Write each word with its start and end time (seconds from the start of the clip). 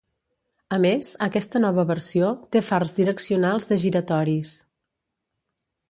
A 0.77 0.79
més, 0.85 1.11
aquesta 1.25 1.61
nova 1.61 1.85
versió 1.91 2.31
té 2.57 2.63
fars 2.71 2.97
direccionals 3.01 3.71
de 3.73 3.79
giratoris. 3.85 4.59